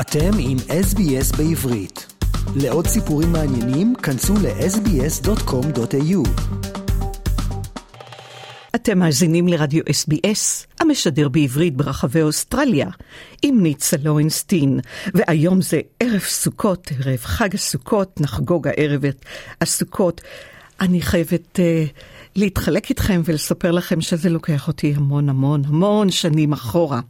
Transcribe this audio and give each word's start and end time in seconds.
אתם 0.00 0.30
עם 0.38 0.56
SBS 0.58 1.36
בעברית. 1.36 2.06
לעוד 2.56 2.86
סיפורים 2.86 3.32
מעניינים, 3.32 3.94
כנסו 3.94 4.34
ל-sbs.com.au. 4.34 6.28
אתם 8.74 8.98
מאזינים 8.98 9.48
לרדיו 9.48 9.82
SBS, 9.84 10.66
המשדר 10.80 11.28
בעברית 11.28 11.76
ברחבי 11.76 12.22
אוסטרליה, 12.22 12.88
עם 13.42 13.62
ניצה 13.62 13.96
לוינסטין, 14.04 14.80
והיום 15.14 15.62
זה 15.62 15.80
ערב 16.00 16.20
סוכות, 16.20 16.90
ערב 16.98 17.18
חג 17.18 17.54
הסוכות, 17.54 18.20
נחגוג 18.20 18.68
הערב 18.68 19.04
את 19.04 19.24
הסוכות. 19.60 20.20
אני 20.80 21.02
חייבת 21.02 21.58
uh, 21.58 21.90
להתחלק 22.36 22.90
איתכם 22.90 23.20
ולספר 23.24 23.70
לכם 23.70 24.00
שזה 24.00 24.30
לוקח 24.30 24.68
אותי 24.68 24.94
המון 24.96 25.28
המון 25.28 25.62
המון 25.64 26.10
שנים 26.10 26.52
אחורה. 26.52 27.00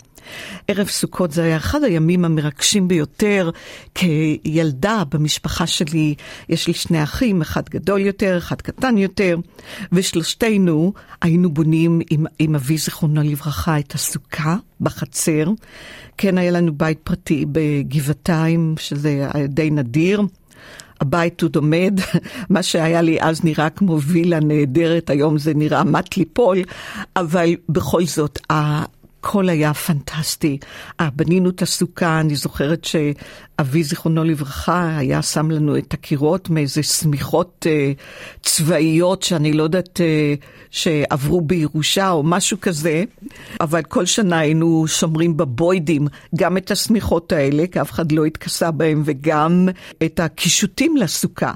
ערב 0.68 0.86
סוכות 0.86 1.30
זה 1.30 1.44
היה 1.44 1.56
אחד 1.56 1.84
הימים 1.84 2.24
המרגשים 2.24 2.88
ביותר 2.88 3.50
כילדה 3.94 5.02
במשפחה 5.10 5.66
שלי. 5.66 6.14
יש 6.48 6.66
לי 6.66 6.74
שני 6.74 7.02
אחים, 7.02 7.42
אחד 7.42 7.68
גדול 7.68 8.00
יותר, 8.00 8.38
אחד 8.38 8.62
קטן 8.62 8.98
יותר, 8.98 9.36
ושלושתנו 9.92 10.92
היינו 11.22 11.50
בונים 11.50 12.00
עם, 12.10 12.26
עם 12.38 12.54
אבי 12.54 12.78
זיכרונו 12.78 13.22
לברכה 13.22 13.78
את 13.78 13.94
הסוכה 13.94 14.56
בחצר. 14.80 15.50
כן, 16.16 16.38
היה 16.38 16.50
לנו 16.50 16.74
בית 16.74 16.98
פרטי 17.04 17.44
בגבעתיים, 17.52 18.74
שזה 18.78 19.28
די 19.48 19.70
נדיר. 19.70 20.22
הבית 21.00 21.42
עוד 21.42 21.56
עומד, 21.56 22.00
מה 22.50 22.62
שהיה 22.62 23.02
לי 23.02 23.18
אז 23.20 23.44
נראה 23.44 23.70
כמו 23.70 24.00
וילה 24.00 24.40
נהדרת, 24.40 25.10
היום 25.10 25.38
זה 25.38 25.54
נראה 25.54 25.84
מט 25.84 26.16
ליפול, 26.16 26.58
אבל 27.16 27.54
בכל 27.68 28.04
זאת, 28.04 28.38
הכל 29.20 29.48
היה 29.48 29.74
פנטסטי. 29.74 30.58
בנינו 31.16 31.50
את 31.50 31.62
הסוכה, 31.62 32.20
אני 32.20 32.36
זוכרת 32.36 32.84
שאבי, 32.84 33.82
זיכרונו 33.82 34.24
לברכה, 34.24 34.96
היה 34.98 35.22
שם 35.22 35.50
לנו 35.50 35.78
את 35.78 35.94
הקירות 35.94 36.50
מאיזה 36.50 36.82
שמיכות 36.82 37.66
אה, 37.70 37.92
צבאיות 38.42 39.22
שאני 39.22 39.52
לא 39.52 39.62
יודעת 39.62 40.00
אה, 40.00 40.34
שעברו 40.70 41.40
בירושה 41.40 42.10
או 42.10 42.22
משהו 42.22 42.60
כזה, 42.60 43.04
אבל 43.60 43.82
כל 43.82 44.06
שנה 44.06 44.38
היינו 44.38 44.84
שומרים 44.86 45.36
בבוידים 45.36 46.08
גם 46.36 46.56
את 46.56 46.70
השמיכות 46.70 47.32
האלה, 47.32 47.66
כי 47.66 47.80
אף 47.80 47.90
אחד 47.90 48.12
לא 48.12 48.24
התכסה 48.24 48.70
בהם, 48.70 49.02
וגם 49.04 49.68
את 50.04 50.20
הקישוטים 50.20 50.96
לסוכה. 50.96 51.52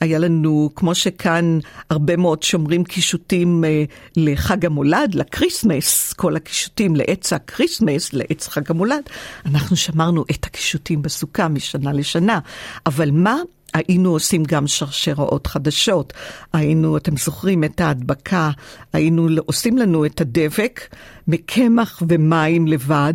היה 0.00 0.18
לנו, 0.18 0.70
כמו 0.74 0.94
שכאן 0.94 1.58
הרבה 1.90 2.16
מאוד 2.16 2.42
שומרים 2.42 2.84
קישוטים 2.84 3.64
אה, 3.64 3.84
לחג 4.16 4.66
המולד, 4.66 5.14
ל 5.14 5.23
Christmas, 5.23 6.12
כל 6.12 6.36
הקישוטים 6.36 6.96
לעץ 6.96 7.32
ה 7.32 7.39
Christmas, 7.39 8.12
לעץ 8.12 8.48
חג 8.48 8.70
המולד, 8.70 9.02
אנחנו 9.46 9.76
שמרנו 9.76 10.24
את 10.30 10.46
הקישוטים 10.46 11.02
בסוכה 11.02 11.48
משנה 11.48 11.92
לשנה. 11.92 12.38
אבל 12.86 13.10
מה? 13.10 13.36
היינו 13.74 14.10
עושים 14.10 14.44
גם 14.44 14.66
שרשראות 14.66 15.46
חדשות. 15.46 16.12
היינו, 16.52 16.96
אתם 16.96 17.16
זוכרים 17.16 17.64
את 17.64 17.80
ההדבקה, 17.80 18.50
היינו 18.92 19.28
עושים 19.46 19.78
לנו 19.78 20.06
את 20.06 20.20
הדבק 20.20 20.80
מקמח 21.28 22.02
ומים 22.08 22.66
לבד, 22.66 23.14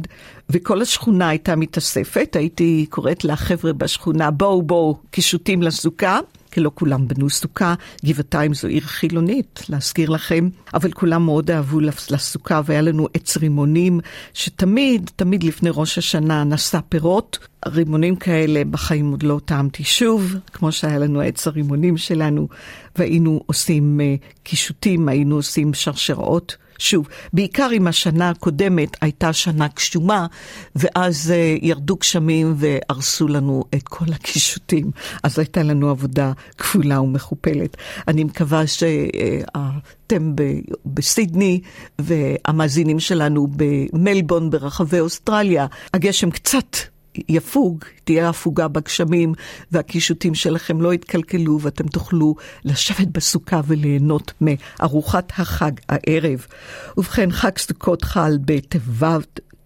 וכל 0.49 0.81
השכונה 0.81 1.29
הייתה 1.29 1.55
מתאספת. 1.55 2.35
הייתי 2.35 2.85
קוראת 2.89 3.23
לחבר'ה 3.23 3.73
בשכונה, 3.73 4.31
בואו 4.31 4.61
בואו, 4.61 4.97
קישוטים 5.11 5.61
לסוכה. 5.61 6.19
כי 6.53 6.61
לא 6.61 6.71
כולם 6.73 7.07
בנו 7.07 7.29
סוכה. 7.29 7.73
גבעתיים 8.05 8.53
זו 8.53 8.67
עיר 8.67 8.81
חילונית, 8.81 9.65
להזכיר 9.69 10.09
לכם, 10.09 10.49
אבל 10.73 10.91
כולם 10.91 11.25
מאוד 11.25 11.51
אהבו 11.51 11.79
לסוכה, 11.79 12.61
והיה 12.65 12.81
לנו 12.81 13.07
עץ 13.13 13.37
רימונים, 13.37 13.99
שתמיד, 14.33 15.11
תמיד 15.15 15.43
לפני 15.43 15.69
ראש 15.73 15.97
השנה 15.97 16.43
נשא 16.43 16.79
פירות. 16.89 17.39
רימונים 17.67 18.15
כאלה 18.15 18.61
בחיים 18.65 19.11
עוד 19.11 19.23
לא 19.23 19.39
טעמתי 19.45 19.83
שוב, 19.83 20.35
כמו 20.53 20.71
שהיה 20.71 20.99
לנו 20.99 21.21
עץ 21.21 21.47
הרימונים 21.47 21.97
שלנו, 21.97 22.47
והיינו 22.95 23.43
עושים 23.45 23.99
uh, 23.99 24.25
קישוטים, 24.43 25.09
היינו 25.09 25.35
עושים 25.35 25.73
שרשראות. 25.73 26.57
שוב, 26.77 27.07
בעיקר 27.33 27.69
אם 27.73 27.87
השנה 27.87 28.29
הקודמת 28.29 28.97
הייתה 29.01 29.33
שנה 29.33 29.67
גשומה, 29.75 30.27
ואז 30.75 31.33
uh, 31.33 31.65
ירדו 31.65 31.95
גשמים 31.95 32.55
והרסו 32.57 33.27
לנו 33.27 33.63
את 33.75 33.87
כל 33.87 34.05
הקישוטים. 34.13 34.91
אז 35.23 35.39
הייתה 35.39 35.63
לנו 35.63 35.89
עבודה 35.89 36.31
כפולה 36.57 37.01
ומכופלת. 37.01 37.77
אני 38.07 38.23
מקווה 38.23 38.67
שאתם 38.67 40.33
בסידני 40.85 41.61
והמאזינים 41.99 42.99
שלנו 42.99 43.47
במלבון 43.55 44.49
ברחבי 44.49 44.99
אוסטרליה, 44.99 45.65
הגשם 45.93 46.29
קצת 46.31 46.92
יפוג, 47.29 47.83
תהיה 48.03 48.29
הפוגה 48.29 48.67
בגשמים, 48.67 49.33
והקישוטים 49.71 50.35
שלכם 50.35 50.81
לא 50.81 50.93
יתקלקלו, 50.93 51.59
ואתם 51.61 51.87
תוכלו 51.87 52.35
לשבת 52.65 53.07
בסוכה 53.07 53.61
וליהנות 53.67 54.33
מארוחת 54.41 55.31
החג 55.37 55.71
הערב. 55.89 56.45
ובכן, 56.97 57.31
חג 57.31 57.57
סוכות 57.57 58.03
חל 58.03 58.37
בט"ו 58.45 59.05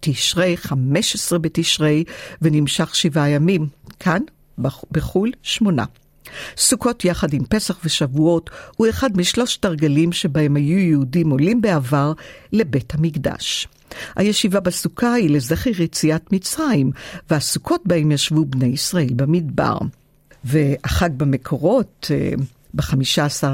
תשרי, 0.00 0.56
15 0.56 1.38
בתשרי, 1.38 2.04
ונמשך 2.42 2.94
שבעה 2.94 3.28
ימים. 3.28 3.66
כאן, 4.00 4.22
בחו"ל, 4.90 5.32
שמונה. 5.42 5.84
סוכות 6.56 7.04
יחד 7.04 7.32
עם 7.34 7.44
פסח 7.44 7.78
ושבועות 7.84 8.50
הוא 8.76 8.88
אחד 8.88 9.16
משלושת 9.16 9.64
הרגלים 9.64 10.12
שבהם 10.12 10.56
היו 10.56 10.78
יהודים 10.78 11.30
עולים 11.30 11.60
בעבר 11.60 12.12
לבית 12.52 12.94
המקדש. 12.94 13.68
הישיבה 14.16 14.60
בסוכה 14.60 15.12
היא 15.12 15.30
לזכר 15.30 15.82
יציאת 15.82 16.32
מצרים, 16.32 16.90
והסוכות 17.30 17.82
בהם 17.84 18.10
ישבו 18.10 18.44
בני 18.44 18.66
ישראל 18.66 19.12
במדבר. 19.16 19.78
והחג 20.44 21.10
במקורות, 21.16 22.10
אה, 22.10 22.32
ב-15 22.74 23.44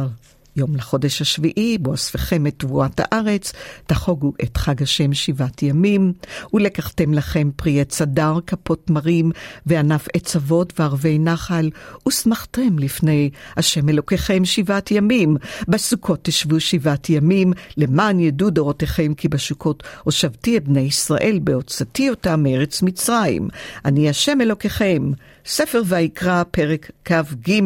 יום 0.57 0.77
לחודש 0.77 1.21
השביעי, 1.21 1.79
בו 1.79 1.95
אספכם 1.95 2.47
את 2.47 2.55
תבואת 2.57 3.01
הארץ, 3.01 3.53
תחוגו 3.87 4.33
את 4.43 4.57
חג 4.57 4.83
השם 4.83 5.15
שבעת 5.15 5.63
ימים, 5.63 6.13
ולקחתם 6.55 7.15
לכם 7.15 7.51
פרי 7.57 7.81
עץ 7.81 8.03
הדר, 8.03 8.39
כפות 8.47 8.91
מרים, 8.91 9.31
וענף 9.67 10.09
עץ 10.15 10.37
אבות 10.37 10.73
וערבי 10.79 11.19
נחל, 11.19 11.71
ושמחתם 12.09 12.79
לפני 12.79 13.31
השם 13.57 13.89
אלוקיכם 13.89 14.45
שבעת 14.45 14.91
ימים. 14.91 15.37
בסוכות 15.69 16.19
תשבו 16.23 16.61
שבעת 16.61 17.11
ימים, 17.11 17.53
למען 17.77 18.21
ידעו 18.21 18.51
דורותיכם 18.51 19.15
כי 19.15 19.29
בסוכות 19.29 19.83
הושבתי 20.03 20.57
את 20.57 20.65
בני 20.69 20.81
ישראל 20.81 21.39
בהוצאתי 21.43 22.11
אותם 22.11 22.43
מארץ 22.43 22.83
מצרים. 22.83 23.49
אני 23.85 24.09
השם 24.09 24.41
אלוקיכם. 24.41 25.13
ספר 25.47 25.83
ויקרא, 25.87 26.43
פרק 26.51 26.91
כ"ג. 27.05 27.61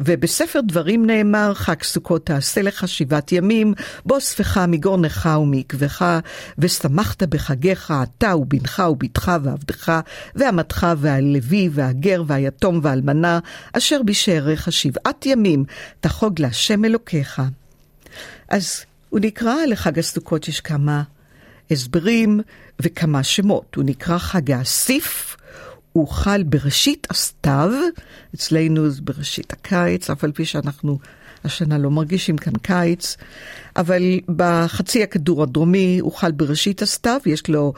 ובספר 0.00 0.60
דברים 0.60 1.06
נאמר, 1.06 1.54
חג 1.54 1.82
סוכות 1.82 2.26
תעשה 2.26 2.62
לך 2.62 2.88
שבעת 2.88 3.32
ימים, 3.32 3.74
בוא 4.06 4.20
ספך 4.20 4.58
מגורנך 4.58 5.28
ומעקבך, 5.42 6.20
ושמחת 6.58 7.22
בחגיך 7.22 7.94
אתה 8.02 8.36
ובנך 8.36 8.82
ובתך 8.90 9.32
ועבדך, 9.42 10.00
ואמתך 10.34 10.86
והלוי 10.98 11.68
והגר 11.72 12.22
והיתום 12.26 12.80
והאלמנה, 12.82 13.38
אשר 13.72 14.02
בשעריך 14.02 14.72
שבעת 14.72 15.26
ימים, 15.26 15.64
תחוג 16.00 16.40
להשם 16.40 16.84
אלוקיך. 16.84 17.42
אז 18.48 18.84
הוא 19.10 19.20
נקרא 19.20 19.54
לחג 19.68 19.98
הסוכות, 19.98 20.48
יש 20.48 20.60
כמה 20.60 21.02
הסברים 21.70 22.40
וכמה 22.80 23.22
שמות. 23.22 23.74
הוא 23.74 23.84
נקרא 23.84 24.18
חג 24.18 24.50
האסיף, 24.50 25.33
הוא 25.94 26.08
חל 26.08 26.42
בראשית 26.42 27.06
הסתיו, 27.10 27.70
אצלנו 28.34 28.90
זה 28.90 29.02
בראשית 29.02 29.52
הקיץ, 29.52 30.10
אף 30.10 30.24
על 30.24 30.32
פי 30.32 30.44
שאנחנו 30.44 30.98
השנה 31.44 31.78
לא 31.78 31.90
מרגישים 31.90 32.36
כאן 32.36 32.52
קיץ, 32.62 33.16
אבל 33.76 34.02
בחצי 34.36 35.02
הכדור 35.02 35.42
הדרומי 35.42 35.98
הוא 36.00 36.12
חל 36.12 36.32
בראשית 36.32 36.82
הסתיו, 36.82 37.20
יש 37.26 37.48
לו 37.48 37.72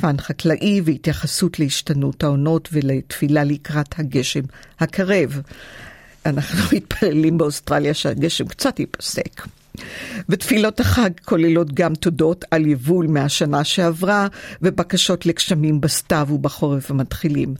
פן 0.00 0.18
חקלאי 0.18 0.80
והתייחסות 0.84 1.58
להשתנות 1.58 2.24
העונות 2.24 2.68
ולתפילה 2.72 3.44
לקראת 3.44 3.98
הגשם 3.98 4.42
הקרב. 4.80 5.40
אנחנו 6.26 6.58
מתפללים 6.76 7.38
באוסטרליה 7.38 7.94
שהגשם 7.94 8.48
קצת 8.48 8.80
ייפסק. 8.80 9.42
ותפילות 10.28 10.80
החג 10.80 11.10
כוללות 11.24 11.72
גם 11.74 11.94
תודות 11.94 12.44
על 12.50 12.66
יבול 12.66 13.06
מהשנה 13.06 13.64
שעברה 13.64 14.26
ובקשות 14.62 15.26
לגשמים 15.26 15.80
בסתיו 15.80 16.28
ובחורף 16.30 16.90
המתחילים. 16.90 17.54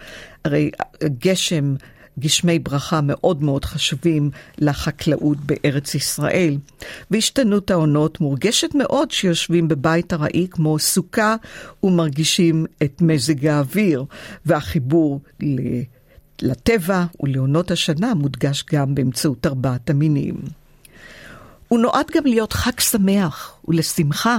הרי 0.44 0.70
גשם, 1.04 1.74
גשמי 2.18 2.58
ברכה 2.58 3.00
מאוד 3.02 3.42
מאוד 3.42 3.64
חשובים 3.64 4.30
לחקלאות 4.58 5.38
בארץ 5.38 5.94
ישראל. 5.94 6.56
והשתנות 7.10 7.70
העונות 7.70 8.20
מורגשת 8.20 8.74
מאוד 8.74 9.10
שיושבים 9.10 9.68
בבית 9.68 10.12
ארעי 10.12 10.46
כמו 10.50 10.78
סוכה 10.78 11.36
ומרגישים 11.82 12.66
את 12.82 13.02
מזג 13.02 13.46
האוויר 13.46 14.04
והחיבור 14.46 15.20
לטבע 16.42 17.04
ולעונות 17.20 17.70
השנה 17.70 18.14
מודגש 18.14 18.64
גם 18.72 18.94
באמצעות 18.94 19.46
ארבעת 19.46 19.90
המינים. 19.90 20.34
הוא 21.68 21.78
נועד 21.78 22.06
גם 22.14 22.24
להיות 22.24 22.52
חג 22.52 22.80
שמח 22.80 23.56
ולשמחה. 23.68 24.38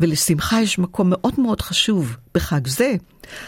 ולשמחה 0.00 0.60
יש 0.60 0.78
מקום 0.78 1.10
מאוד 1.10 1.40
מאוד 1.40 1.60
חשוב 1.60 2.16
בחג 2.34 2.66
זה. 2.66 2.94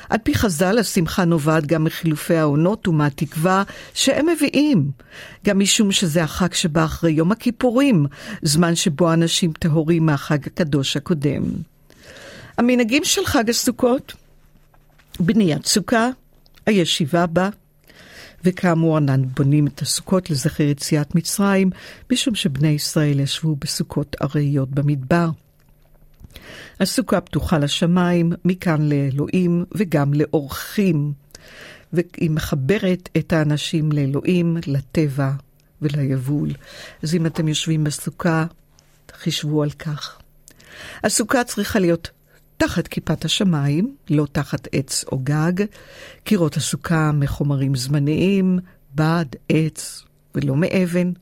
על 0.09 0.19
פי 0.23 0.35
חז"ל, 0.35 0.79
השמחה 0.79 1.25
נובעת 1.25 1.67
גם 1.67 1.85
מחילופי 1.85 2.37
העונות 2.37 2.89
ומהתקווה 2.89 3.63
שהם 3.95 4.27
מביאים. 4.29 4.91
גם 5.47 5.59
משום 5.59 5.93
שזה 5.93 6.23
החג 6.23 6.53
שבא 6.53 6.85
אחרי 6.85 7.13
יום 7.13 7.33
הכיפורים, 7.33 8.07
זמן 8.43 8.75
שבו 8.75 9.13
אנשים 9.13 9.53
טהורים 9.53 10.07
מהחג 10.07 10.47
הקדוש 10.47 10.97
הקודם. 10.97 11.43
המנהגים 12.59 13.05
של 13.05 13.27
חג 13.27 13.51
הסוכות, 13.51 14.13
בניית 15.21 15.67
סוכה, 15.67 16.09
הישיבה 16.67 17.27
בה, 17.27 17.49
וכאמור 18.45 18.99
אנן 18.99 19.23
בונים 19.37 19.67
את 19.67 19.83
הסוכות 19.83 20.31
לזכר 20.31 20.63
יציאת 20.63 21.15
מצרים, 21.15 21.71
משום 22.13 22.35
שבני 22.35 22.69
ישראל 22.69 23.21
ישבו 23.21 23.57
בסוכות 23.57 24.17
ארעיות 24.23 24.71
במדבר. 24.71 25.29
הסוכה 26.81 27.21
פתוחה 27.21 27.59
לשמיים, 27.59 28.33
מכאן 28.45 28.89
לאלוהים 28.89 29.65
וגם 29.75 30.15
לאורחים, 30.15 31.13
והיא 31.93 32.31
מחברת 32.31 33.09
את 33.17 33.33
האנשים 33.33 33.93
לאלוהים, 33.93 34.57
לטבע 34.67 35.31
וליבול. 35.83 36.51
אז 37.03 37.15
אם 37.15 37.27
אתם 37.27 37.49
יושבים 37.49 37.85
בסוכה, 37.85 38.45
חישבו 39.13 39.63
על 39.63 39.71
כך. 39.71 40.19
הסוכה 41.05 41.45
צריכה 41.45 41.79
להיות 41.79 42.11
תחת 42.61 42.89
כיפת 42.89 43.25
השמיים, 43.25 43.97
לא 44.11 44.27
תחת 44.33 44.69
עץ 44.73 45.05
או 45.13 45.19
גג, 45.19 45.53
קירות 46.25 46.57
הסוכה 46.57 47.13
מחומרים 47.13 47.75
זמניים, 47.75 48.59
בד, 48.95 49.25
עץ 49.49 50.05
ולא 50.35 50.57
מאבן. 50.57 51.13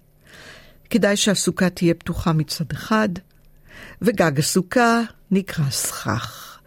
כדאי 0.90 1.16
שהסוכה 1.16 1.70
תהיה 1.70 1.94
פתוחה 1.94 2.32
מצד 2.32 2.64
אחד, 2.72 3.08
וגג 4.02 4.38
הסוכה 4.38 5.00
נקרא 5.30 5.70
סכך. 5.70 6.58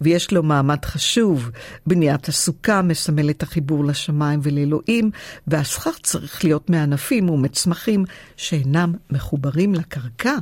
ויש 0.00 0.32
לו 0.32 0.42
מעמד 0.42 0.84
חשוב. 0.84 1.50
בניית 1.86 2.28
הסוכה 2.28 2.82
מסמל 2.82 3.30
את 3.30 3.42
החיבור 3.42 3.84
לשמיים 3.84 4.40
ולאלוהים, 4.42 5.10
והסכך 5.46 5.98
צריך 6.02 6.44
להיות 6.44 6.70
מענפים 6.70 7.30
ומצמחים 7.30 8.04
שאינם 8.36 8.94
מחוברים 9.10 9.74
לקרקע, 9.74 10.36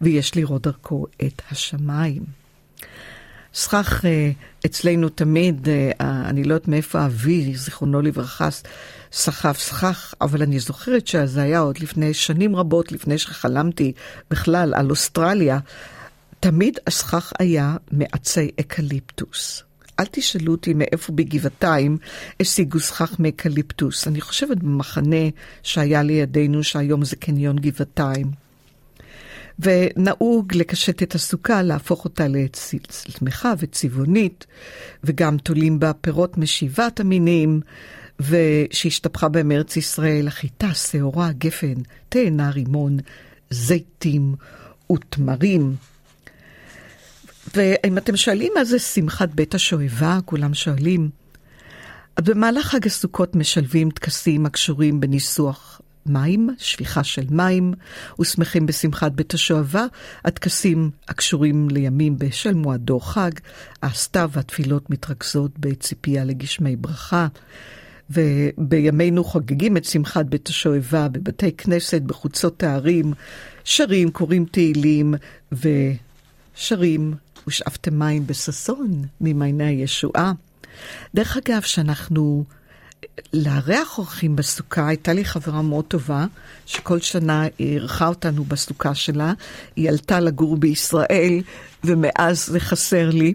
ויש 0.00 0.36
לראות 0.36 0.62
דרכו 0.62 1.06
את 1.26 1.42
השמיים. 1.50 2.38
סכך 3.58 4.04
אה, 4.04 4.30
אצלנו 4.66 5.08
תמיד, 5.08 5.68
אה, 5.68 5.92
אני 6.00 6.44
לא 6.44 6.54
יודעת 6.54 6.68
מאיפה 6.68 7.06
אבי, 7.06 7.56
זיכרונו 7.56 8.02
לברכה, 8.02 8.48
סחב 9.12 9.52
סכך, 9.52 10.14
אבל 10.20 10.42
אני 10.42 10.58
זוכרת 10.58 11.06
שזה 11.06 11.42
היה 11.42 11.58
עוד 11.58 11.78
לפני 11.78 12.14
שנים 12.14 12.56
רבות, 12.56 12.92
לפני 12.92 13.18
שחלמתי 13.18 13.92
בכלל 14.30 14.74
על 14.74 14.90
אוסטרליה, 14.90 15.58
תמיד 16.40 16.78
הסכך 16.86 17.32
היה 17.38 17.76
מעצי 17.92 18.50
אקליפטוס. 18.60 19.62
אל 20.00 20.04
תשאלו 20.10 20.52
אותי 20.52 20.74
מאיפה 20.74 21.12
בגבעתיים 21.12 21.98
השיגו 22.40 22.80
סכך 22.80 23.16
מאקליפטוס. 23.18 24.08
אני 24.08 24.20
חושבת 24.20 24.56
במחנה 24.56 25.26
שהיה 25.62 26.02
לידינו, 26.02 26.64
שהיום 26.64 27.04
זה 27.04 27.16
קניון 27.16 27.56
גבעתיים. 27.56 28.47
ונהוג 29.58 30.54
לקשט 30.54 31.02
את 31.02 31.14
הסוכה, 31.14 31.62
להפוך 31.62 32.04
אותה 32.04 32.26
לשמחה 32.28 33.52
וצבעונית, 33.58 34.46
וגם 35.04 35.38
תולים 35.38 35.80
בה 35.80 35.92
פירות 35.92 36.38
משבעת 36.38 37.00
המינים, 37.00 37.60
ושהשתפכה 38.20 39.28
בהם 39.28 39.52
ארץ 39.52 39.76
ישראל, 39.76 40.28
החיטה, 40.28 40.74
שעורה, 40.74 41.32
גפן, 41.32 41.74
תאנה, 42.08 42.50
רימון, 42.50 42.96
זיתים 43.50 44.34
ותמרים. 44.92 45.76
ואם 47.54 47.98
אתם 47.98 48.16
שואלים 48.16 48.52
מה 48.54 48.64
זה 48.64 48.78
שמחת 48.78 49.28
בית 49.28 49.54
השואבה, 49.54 50.18
כולם 50.24 50.54
שואלים. 50.54 51.10
במהלך 52.20 52.66
חג 52.66 52.86
הסוכות 52.86 53.36
משלבים 53.36 53.90
טקסים 53.90 54.46
הקשורים 54.46 55.00
בניסוח 55.00 55.80
מים, 56.08 56.50
שפיכה 56.58 57.04
של 57.04 57.24
מים, 57.30 57.74
ושמחים 58.20 58.66
בשמחת 58.66 59.12
בית 59.12 59.34
השואבה, 59.34 59.86
הטקסים 60.24 60.90
הקשורים 61.08 61.70
לימים 61.70 62.18
בשל 62.18 62.54
מועדו 62.54 63.00
חג, 63.00 63.30
הסתיו 63.82 64.30
והתפילות 64.32 64.90
מתרכזות 64.90 65.58
בציפייה 65.58 66.24
לגשמי 66.24 66.76
ברכה. 66.76 67.26
ובימינו 68.10 69.24
חוגגים 69.24 69.76
את 69.76 69.84
שמחת 69.84 70.26
בית 70.26 70.48
השואבה 70.48 71.08
בבתי 71.08 71.52
כנסת, 71.52 72.02
בחוצות 72.02 72.62
הערים, 72.62 73.12
שרים, 73.64 74.10
קוראים 74.10 74.44
תהילים 74.44 75.14
ושרים 75.52 77.14
ושאפתם 77.46 77.98
מים 77.98 78.26
בששון 78.26 79.02
ממעייני 79.20 79.64
הישועה. 79.64 80.32
דרך 81.14 81.36
אגב, 81.36 81.62
שאנחנו 81.62 82.44
לארח 83.32 83.98
אורחים 83.98 84.36
בסוכה, 84.36 84.88
הייתה 84.88 85.12
לי 85.12 85.24
חברה 85.24 85.62
מאוד 85.62 85.84
טובה, 85.84 86.26
שכל 86.66 87.00
שנה 87.00 87.42
היא 87.42 87.72
אירחה 87.72 88.08
אותנו 88.08 88.44
בסוכה 88.44 88.94
שלה. 88.94 89.32
היא 89.76 89.88
עלתה 89.88 90.20
לגור 90.20 90.56
בישראל, 90.56 91.40
ומאז 91.84 92.46
זה 92.46 92.60
חסר 92.60 93.10
לי. 93.10 93.34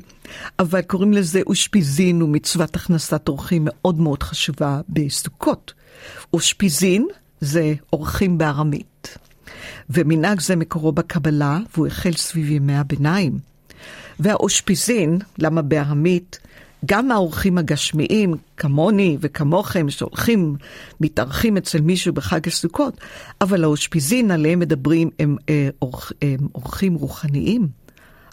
אבל 0.60 0.81
קוראים 0.81 1.13
לזה 1.13 1.42
אושפיזין, 1.48 2.21
ומצוות 2.21 2.75
הכנסת 2.75 3.27
אורחים 3.27 3.62
מאוד 3.65 4.00
מאוד 4.00 4.24
חשובה 4.24 4.81
בסוכות. 4.89 5.74
אושפיזין 6.33 7.07
זה 7.42 7.74
אורחים 7.94 8.38
בארמית. 8.38 9.18
ומנהג 9.89 10.39
זה 10.39 10.56
מקורו 10.56 10.92
בקבלה, 10.92 11.60
והוא 11.74 11.88
החל 11.88 12.13
סביב 12.13 12.51
ימי 12.51 12.75
הביניים. 12.75 13.39
והאושפיזין, 14.19 15.19
למה 15.38 15.62
בארמית? 15.62 16.39
גם 16.86 17.12
האורחים 17.12 17.58
הגשמיים, 17.58 18.34
כמוני 18.58 19.18
וכמוכם, 19.22 19.90
שהולכים, 19.90 20.56
מתארחים 21.02 21.58
אצל 21.58 21.82
מישהו 21.82 22.14
בחג 22.14 22.48
הסוכות, 22.48 22.98
אבל 23.42 23.64
האושפיזין 23.64 24.32
עליהם 24.32 24.60
מדברים 24.60 25.10
הם, 25.20 25.36
אה, 25.50 25.70
אורח, 25.82 26.12
הם 26.22 26.48
אורחים 26.56 26.94
רוחניים, 26.94 27.68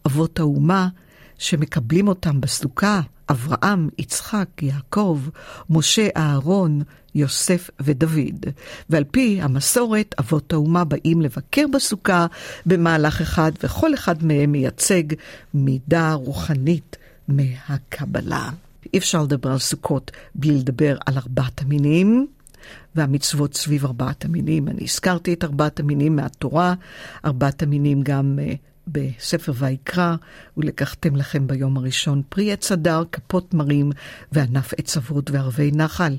אבות 0.06 0.40
האומה, 0.40 0.88
שמקבלים 1.38 2.08
אותם 2.08 2.40
בסוכה, 2.40 3.00
אברהם, 3.30 3.88
יצחק, 3.98 4.48
יעקב, 4.62 5.20
משה, 5.70 6.08
אהרון, 6.16 6.82
יוסף 7.14 7.70
ודוד. 7.80 8.46
ועל 8.90 9.04
פי 9.04 9.38
המסורת, 9.42 10.14
אבות 10.18 10.52
האומה 10.52 10.84
באים 10.84 11.20
לבקר 11.20 11.66
בסוכה 11.72 12.26
במהלך 12.66 13.20
אחד, 13.20 13.52
וכל 13.62 13.94
אחד 13.94 14.24
מהם 14.24 14.52
מייצג 14.52 15.02
מידה 15.54 16.12
רוחנית 16.12 16.96
מהקבלה. 17.30 18.50
אי 18.94 18.98
אפשר 18.98 19.22
לדבר 19.22 19.52
על 19.52 19.58
סוכות 19.58 20.10
בלי 20.34 20.58
לדבר 20.58 20.96
על 21.06 21.18
ארבעת 21.18 21.62
המינים. 21.62 22.26
והמצוות 22.94 23.54
סביב 23.54 23.84
ארבעת 23.84 24.24
המינים. 24.24 24.68
אני 24.68 24.84
הזכרתי 24.84 25.32
את 25.32 25.44
ארבעת 25.44 25.80
המינים 25.80 26.16
מהתורה, 26.16 26.74
ארבעת 27.24 27.62
המינים 27.62 28.02
גם 28.02 28.38
uh, 28.38 28.56
בספר 28.86 29.52
ויקרא, 29.56 30.16
ולקחתם 30.56 31.16
לכם 31.16 31.46
ביום 31.46 31.76
הראשון 31.76 32.22
פרי 32.28 32.52
עץ 32.52 32.72
הדר, 32.72 33.02
כפות 33.12 33.54
מרים 33.54 33.92
וענף 34.32 34.74
עץ 34.78 34.96
אבות 34.96 35.30
וערבי 35.30 35.70
נחל. 35.74 36.16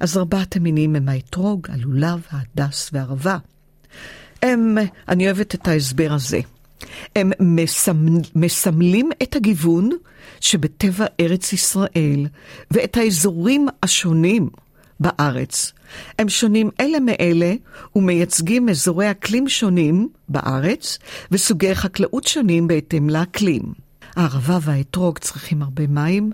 אז 0.00 0.16
ארבעת 0.16 0.56
המינים 0.56 0.96
הם 0.96 1.08
האתרוג, 1.08 1.66
הלולב, 1.70 2.26
ההדס 2.30 2.90
והערבה. 2.92 3.38
הם, 4.42 4.76
אני 5.08 5.26
אוהבת 5.26 5.54
את 5.54 5.68
ההסבר 5.68 6.12
הזה. 6.12 6.40
הם 7.16 7.32
מסמל, 7.40 8.20
מסמלים 8.34 9.10
את 9.22 9.36
הגיוון 9.36 9.90
שבטבע 10.40 11.06
ארץ 11.20 11.52
ישראל 11.52 12.26
ואת 12.70 12.96
האזורים 12.96 13.68
השונים 13.82 14.48
בארץ. 15.00 15.72
הם 16.18 16.28
שונים 16.28 16.70
אלה 16.80 16.98
מאלה 17.00 17.54
ומייצגים 17.96 18.68
אזורי 18.68 19.10
אקלים 19.10 19.48
שונים 19.48 20.08
בארץ 20.28 20.98
וסוגי 21.30 21.74
חקלאות 21.74 22.26
שונים 22.26 22.66
בהתאם 22.66 23.10
לאקלים. 23.10 23.62
הערבה 24.16 24.58
והאתרוג 24.62 25.18
צריכים 25.18 25.62
הרבה 25.62 25.86
מים, 25.86 26.32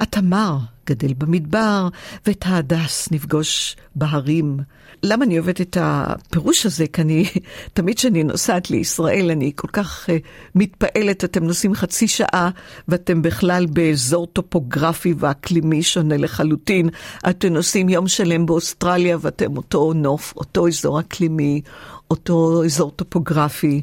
התמר 0.00 0.58
גדל 0.86 1.14
במדבר, 1.14 1.88
ואת 2.26 2.44
ההדס 2.46 3.08
נפגוש 3.10 3.76
בהרים. 3.94 4.58
למה 5.02 5.24
אני 5.24 5.38
אוהבת 5.38 5.60
את 5.60 5.76
הפירוש 5.80 6.66
הזה? 6.66 6.86
כי 6.92 7.02
אני, 7.02 7.24
תמיד 7.74 7.96
כשאני 7.96 8.24
נוסעת 8.24 8.70
לישראל, 8.70 9.30
אני 9.30 9.52
כל 9.56 9.68
כך 9.72 10.08
uh, 10.08 10.12
מתפעלת, 10.54 11.24
אתם 11.24 11.44
נוסעים 11.44 11.74
חצי 11.74 12.08
שעה, 12.08 12.50
ואתם 12.88 13.22
בכלל 13.22 13.66
באזור 13.66 14.26
טופוגרפי 14.26 15.14
ואקלימי 15.18 15.82
שונה 15.82 16.16
לחלוטין. 16.16 16.88
אתם 17.30 17.52
נוסעים 17.52 17.88
יום 17.88 18.08
שלם 18.08 18.46
באוסטרליה, 18.46 19.16
ואתם 19.20 19.56
אותו 19.56 19.92
נוף, 19.92 20.32
אותו 20.36 20.68
אזור 20.68 21.00
אקלימי, 21.00 21.60
אותו 22.10 22.64
אזור 22.64 22.90
טופוגרפי. 22.90 23.82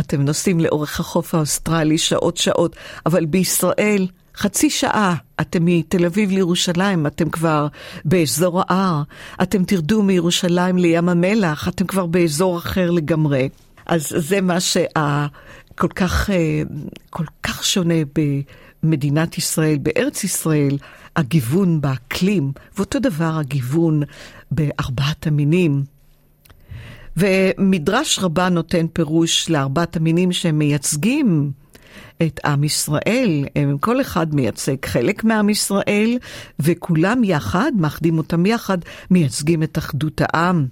אתם 0.00 0.22
נוסעים 0.22 0.60
לאורך 0.60 1.00
החוף 1.00 1.34
האוסטרלי 1.34 1.98
שעות 1.98 2.36
שעות, 2.36 2.76
אבל 3.06 3.26
בישראל 3.26 4.06
חצי 4.36 4.70
שעה 4.70 5.14
אתם 5.40 5.64
מתל 5.64 6.04
אביב 6.04 6.30
לירושלים, 6.30 7.06
אתם 7.06 7.30
כבר 7.30 7.66
באזור 8.04 8.62
ההר, 8.68 9.02
אתם 9.42 9.64
תרדו 9.64 10.02
מירושלים 10.02 10.78
לים 10.78 11.08
המלח, 11.08 11.68
אתם 11.68 11.86
כבר 11.86 12.06
באזור 12.06 12.58
אחר 12.58 12.90
לגמרי. 12.90 13.48
אז 13.86 14.14
זה 14.16 14.40
מה 14.40 14.60
כל 15.78 15.88
כך, 15.88 16.30
אה, 16.30 16.62
כל 17.10 17.24
כך 17.42 17.64
שונה 17.64 17.94
במדינת 18.82 19.38
ישראל, 19.38 19.78
בארץ 19.78 20.24
ישראל, 20.24 20.78
הגיוון 21.16 21.80
באקלים, 21.80 22.52
ואותו 22.76 22.98
דבר 22.98 23.38
הגיוון 23.38 24.02
בארבעת 24.50 25.26
המינים. 25.26 25.84
ומדרש 27.16 28.18
רבה 28.18 28.48
נותן 28.48 28.86
פירוש 28.92 29.50
לארבעת 29.50 29.96
המינים 29.96 30.32
שהם 30.32 30.58
מייצגים 30.58 31.52
את 32.22 32.40
עם 32.44 32.64
ישראל, 32.64 33.44
הם 33.56 33.78
כל 33.78 34.00
אחד 34.00 34.34
מייצג 34.34 34.86
חלק 34.86 35.24
מעם 35.24 35.48
ישראל, 35.48 36.18
וכולם 36.58 37.24
יחד, 37.24 37.72
מאחדים 37.78 38.18
אותם 38.18 38.46
יחד, 38.46 38.78
מייצגים 39.10 39.62
את 39.62 39.78
אחדות 39.78 40.20
העם. 40.20 40.66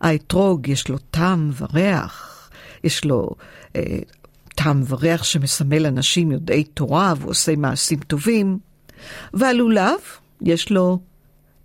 האתרוג 0.00 0.68
יש 0.68 0.88
לו 0.88 0.98
טעם 0.98 1.50
וריח, 1.58 2.50
יש 2.84 3.04
לו 3.04 3.30
אה, 3.76 3.98
טעם 4.54 4.82
וריח 4.88 5.24
שמסמל 5.24 5.86
אנשים 5.86 6.32
יודעי 6.32 6.64
תורה 6.64 7.14
ועושה 7.20 7.56
מעשים 7.56 7.98
טובים, 7.98 8.58
והלולב 9.34 9.98
יש 10.42 10.70
לו 10.70 10.98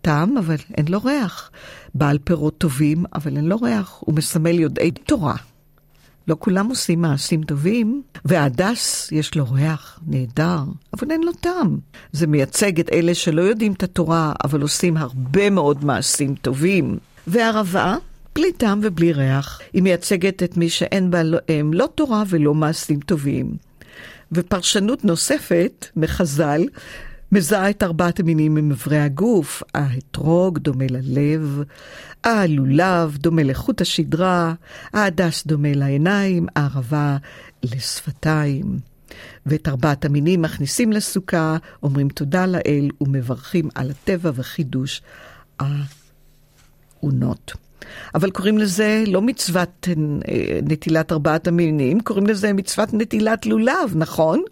טעם, 0.01 0.37
אבל 0.37 0.55
אין 0.77 0.87
לו 0.87 0.99
ריח. 1.03 1.51
בעל 1.95 2.17
פירות 2.23 2.57
טובים, 2.57 3.05
אבל 3.13 3.37
אין 3.37 3.45
לו 3.45 3.57
ריח. 3.57 3.97
הוא 3.99 4.15
מסמל 4.15 4.59
יודעי 4.59 4.91
תורה. 4.91 5.35
לא 6.27 6.35
כולם 6.39 6.67
עושים 6.67 7.01
מעשים 7.01 7.43
טובים, 7.43 8.01
והדס 8.25 9.11
יש 9.11 9.35
לו 9.35 9.45
ריח 9.51 9.99
נהדר, 10.07 10.59
אבל 10.93 11.11
אין 11.11 11.23
לו 11.23 11.31
טעם. 11.33 11.77
זה 12.11 12.27
מייצג 12.27 12.79
את 12.79 12.89
אלה 12.91 13.15
שלא 13.15 13.41
יודעים 13.41 13.73
את 13.73 13.83
התורה, 13.83 14.33
אבל 14.43 14.61
עושים 14.61 14.97
הרבה 14.97 15.49
מאוד 15.49 15.85
מעשים 15.85 16.35
טובים. 16.35 16.97
והערבה, 17.27 17.95
בלי 18.35 18.51
טעם 18.51 18.79
ובלי 18.83 19.13
ריח, 19.13 19.61
היא 19.73 19.83
מייצגת 19.83 20.43
את 20.43 20.57
מי 20.57 20.69
שאין 20.69 21.11
בה 21.11 21.23
לא, 21.23 21.39
לא 21.73 21.89
תורה 21.95 22.23
ולא 22.27 22.53
מעשים 22.53 22.99
טובים. 22.99 23.51
ופרשנות 24.31 25.05
נוספת 25.05 25.87
מחז"ל 25.95 26.61
מזהה 27.31 27.69
את 27.69 27.83
ארבעת 27.83 28.19
המינים 28.19 28.53
ממברי 28.53 28.99
הגוף, 28.99 29.63
האתרוג 29.73 30.57
דומה 30.57 30.85
ללב, 30.89 31.63
הלולב 32.23 33.17
דומה 33.17 33.43
לחוט 33.43 33.81
השדרה, 33.81 34.53
ההדס 34.93 35.45
דומה 35.45 35.73
לעיניים, 35.73 36.47
הערבה 36.55 37.17
לשפתיים. 37.63 38.79
ואת 39.45 39.67
ארבעת 39.67 40.05
המינים 40.05 40.41
מכניסים 40.41 40.91
לסוכה, 40.91 41.57
אומרים 41.83 42.09
תודה 42.09 42.45
לאל 42.45 42.89
ומברכים 43.01 43.69
על 43.75 43.91
הטבע 43.91 44.31
וחידוש 44.35 45.01
האונות. 46.99 47.51
אבל 48.15 48.31
קוראים 48.31 48.57
לזה 48.57 49.03
לא 49.07 49.21
מצוות 49.21 49.87
אה, 49.87 50.59
נטילת 50.63 51.11
ארבעת 51.11 51.47
המינים, 51.47 52.01
קוראים 52.01 52.27
לזה 52.27 52.53
מצוות 52.53 52.89
נטילת 52.93 53.45
לולב, 53.45 53.93
נכון? 53.95 54.43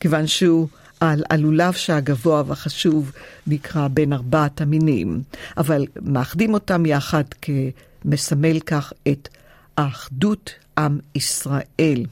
כיוון 0.00 0.26
שהוא 0.26 0.68
על 1.10 1.22
הלולב 1.30 1.72
שהגבוה 1.72 2.42
והחשוב 2.46 3.12
נקרא 3.46 3.88
בין 3.88 4.12
ארבעת 4.12 4.60
המינים, 4.60 5.22
אבל 5.56 5.86
מאחדים 6.02 6.54
אותם 6.54 6.86
יחד 6.86 7.24
כמסמל 7.42 8.60
כך 8.60 8.92
את 9.08 9.28
האחדות 9.76 10.50
עם 10.78 10.98
ישראל. 11.14 12.06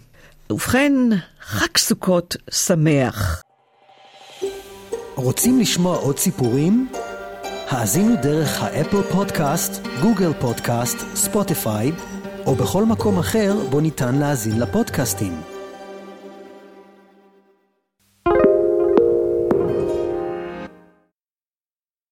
ובכן, 0.50 0.92
חג 1.40 1.78
סוכות 1.78 2.36
שמח. 2.50 3.42
רוצים 5.14 5.60
לשמוע 5.60 5.96
עוד 5.96 6.18
סיפורים? 6.18 6.88
האזינו 7.68 8.14
דרך 8.22 8.62
האפל 8.62 9.02
פודקאסט, 9.02 9.86
גוגל 10.02 10.32
פודקאסט, 10.40 10.96
ספוטיפיי, 11.14 11.92
או 12.46 12.54
בכל 12.54 12.84
מקום 12.84 13.18
אחר 13.18 13.54
בו 13.70 13.80
ניתן 13.80 14.14
להאזין 14.14 14.60
לפודקאסטים. 14.60 15.51